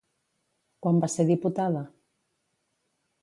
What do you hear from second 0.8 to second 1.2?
Quan va